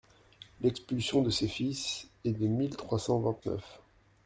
[0.61, 3.81] L'expulsion de ses fils est de mille trois cent vingt-neuf.